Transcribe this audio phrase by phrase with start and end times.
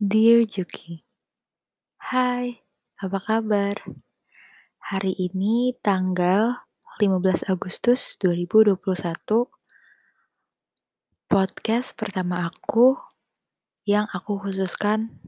[0.00, 1.04] Dear Juki,
[2.00, 2.64] Hai,
[3.04, 3.84] apa kabar?
[4.80, 6.56] Hari ini tanggal
[6.96, 8.80] 15 Agustus 2021,
[11.28, 12.96] podcast pertama aku
[13.84, 15.20] yang aku khususkan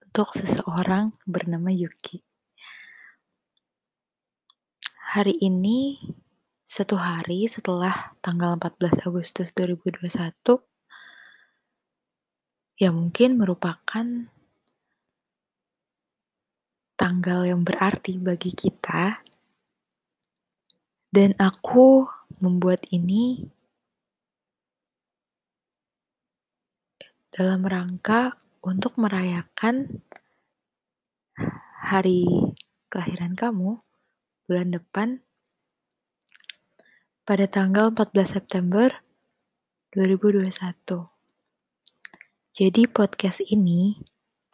[0.00, 2.24] untuk seseorang bernama Yuki.
[5.12, 6.00] Hari ini,
[6.64, 10.64] satu hari setelah tanggal 14 Agustus 2021,
[12.74, 14.06] ya mungkin merupakan
[16.98, 19.22] tanggal yang berarti bagi kita.
[21.14, 22.02] Dan aku
[22.42, 23.46] membuat ini
[27.30, 28.34] dalam rangka
[28.66, 30.02] untuk merayakan
[31.78, 32.26] hari
[32.90, 33.78] kelahiran kamu
[34.50, 35.22] bulan depan
[37.22, 38.90] pada tanggal 14 September
[39.94, 41.13] 2021.
[42.54, 43.98] Jadi podcast ini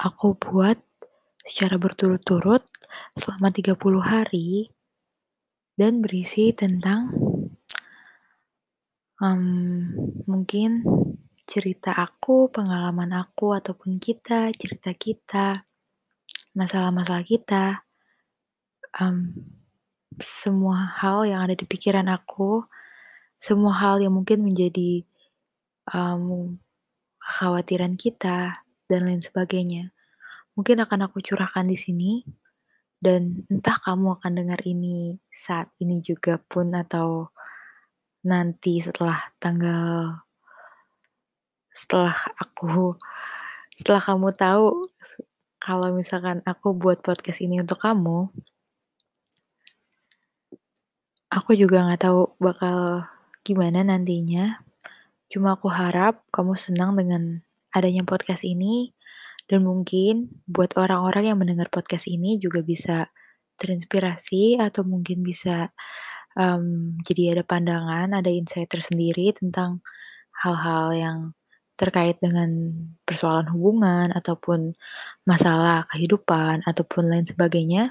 [0.00, 0.80] aku buat
[1.44, 2.64] secara berturut-turut
[3.12, 4.72] selama 30 hari
[5.76, 7.12] dan berisi tentang
[9.20, 9.92] um,
[10.24, 10.80] mungkin
[11.44, 15.68] cerita aku, pengalaman aku ataupun kita, cerita kita,
[16.56, 17.84] masalah-masalah kita,
[18.96, 19.28] um,
[20.16, 22.64] semua hal yang ada di pikiran aku,
[23.36, 25.04] semua hal yang mungkin menjadi
[25.92, 26.56] um,
[27.20, 28.56] kekhawatiran kita,
[28.90, 29.92] dan lain sebagainya.
[30.58, 32.12] Mungkin akan aku curahkan di sini,
[33.00, 37.32] dan entah kamu akan dengar ini saat ini juga pun atau
[38.20, 40.20] nanti setelah tanggal
[41.72, 42.92] setelah aku
[43.72, 44.92] setelah kamu tahu
[45.60, 48.32] kalau misalkan aku buat podcast ini untuk kamu,
[51.28, 53.04] aku juga nggak tahu bakal
[53.44, 54.64] gimana nantinya.
[55.30, 57.38] Cuma aku harap kamu senang dengan
[57.70, 58.90] adanya podcast ini,
[59.46, 63.10] dan mungkin buat orang-orang yang mendengar podcast ini juga bisa
[63.58, 65.70] terinspirasi atau mungkin bisa
[66.38, 69.82] um, jadi ada pandangan, ada insight tersendiri tentang
[70.42, 71.18] hal-hal yang
[71.74, 72.76] terkait dengan
[73.08, 74.76] persoalan hubungan ataupun
[75.24, 77.88] masalah kehidupan ataupun lain sebagainya.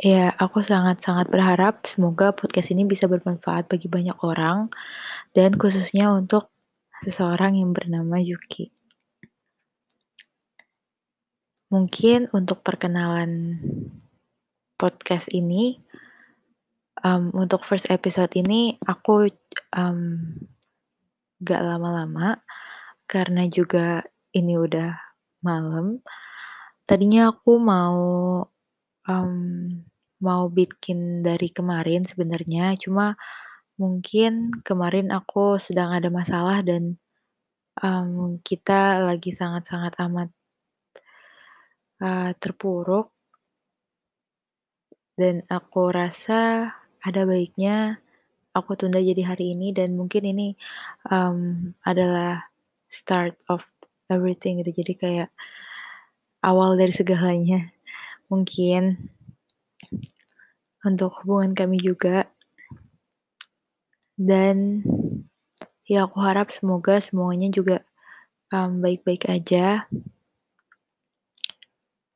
[0.00, 4.72] Ya, aku sangat-sangat berharap semoga podcast ini bisa bermanfaat bagi banyak orang
[5.36, 6.48] dan khususnya untuk
[7.04, 8.72] seseorang yang bernama Yuki.
[11.68, 13.60] Mungkin untuk perkenalan
[14.80, 15.76] podcast ini,
[17.04, 19.28] um, untuk first episode ini aku
[19.76, 20.32] um,
[21.44, 22.40] gak lama-lama
[23.04, 24.96] karena juga ini udah
[25.44, 26.00] malam.
[26.88, 28.00] Tadinya aku mau
[29.04, 29.89] um,
[30.20, 33.16] mau bikin dari kemarin sebenarnya, cuma
[33.80, 37.00] mungkin kemarin aku sedang ada masalah dan
[37.80, 40.28] um, kita lagi sangat-sangat amat
[42.04, 43.12] uh, terpuruk.
[45.20, 46.72] Dan aku rasa
[47.04, 48.00] ada baiknya
[48.56, 50.58] aku tunda jadi hari ini dan mungkin ini
[51.08, 52.50] um, adalah
[52.90, 53.68] start of
[54.10, 54.82] everything gitu.
[54.82, 55.30] Jadi kayak
[56.42, 57.70] awal dari segalanya.
[58.30, 59.10] Mungkin
[60.84, 62.28] untuk hubungan kami juga.
[64.16, 64.84] Dan
[65.88, 67.82] ya aku harap semoga semuanya juga
[68.52, 69.88] baik-baik um, aja.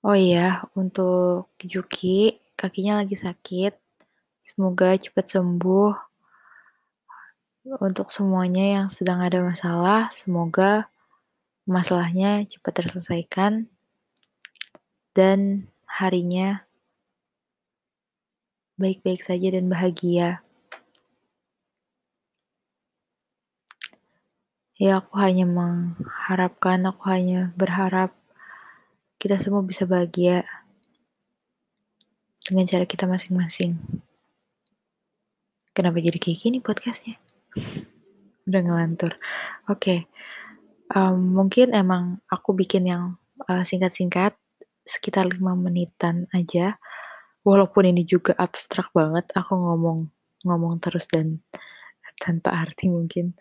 [0.04, 3.72] Oh iya, untuk Juki, kakinya lagi sakit.
[4.44, 5.96] Semoga cepat sembuh.
[7.80, 10.92] Untuk semuanya yang sedang ada masalah, semoga
[11.64, 13.72] masalahnya cepat terselesaikan
[15.16, 16.68] dan harinya
[18.74, 20.42] baik-baik saja dan bahagia.
[24.74, 28.10] Ya, aku hanya mengharapkan, aku hanya berharap
[29.22, 30.42] kita semua bisa bahagia
[32.42, 33.78] dengan cara kita masing-masing.
[35.70, 37.22] Kenapa jadi kayak gini podcastnya?
[38.50, 39.14] Udah ngelantur.
[39.70, 39.98] Oke, okay.
[40.90, 43.16] um, mungkin emang aku bikin yang
[43.46, 44.34] uh, singkat-singkat,
[44.84, 46.76] sekitar lima menitan aja
[47.44, 50.08] walaupun ini juga abstrak banget, aku ngomong
[50.44, 51.40] ngomong terus dan
[52.18, 53.36] tanpa arti mungkin.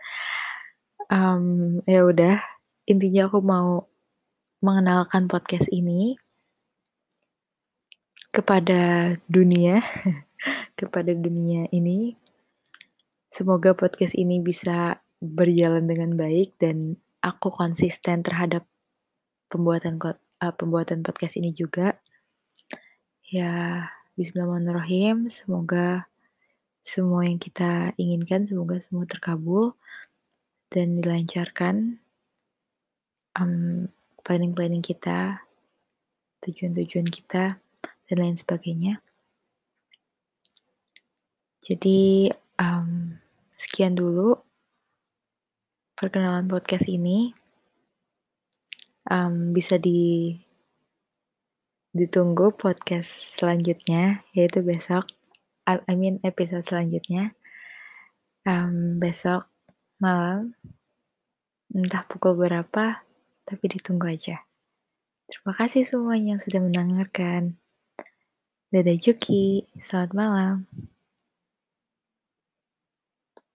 [1.12, 2.40] Um, ya udah,
[2.88, 3.88] intinya aku mau
[4.64, 6.16] mengenalkan podcast ini
[8.34, 9.84] kepada dunia,
[10.80, 12.16] kepada dunia ini.
[13.34, 18.68] Semoga podcast ini bisa berjalan dengan baik dan aku konsisten terhadap
[19.48, 21.98] pembuatan uh, pembuatan podcast ini juga.
[23.34, 25.26] Ya, bismillahirrahmanirrahim.
[25.34, 26.06] Semoga
[26.86, 29.74] semua yang kita inginkan, semoga semua terkabul
[30.70, 31.98] dan dilancarkan.
[33.34, 33.90] mmm,
[34.22, 35.42] planning-planning kita,
[36.46, 39.02] tujuan-tujuan kita, dan lain sebagainya.
[41.58, 42.30] Jadi,
[42.62, 43.18] mmm,
[43.58, 44.38] sekian dulu
[45.98, 47.34] perkenalan podcast ini.
[49.10, 50.38] Mmm, bisa di
[51.94, 55.06] ditunggu podcast selanjutnya, yaitu besok,
[55.70, 57.38] I mean episode selanjutnya.
[58.44, 59.48] Mmm, besok
[60.02, 60.58] malam,
[61.72, 63.06] entah pukul berapa,
[63.46, 64.42] tapi ditunggu aja.
[65.30, 67.62] Terima kasih semuanya yang sudah mendengarkan.
[68.74, 70.56] Dadah Juki, selamat malam.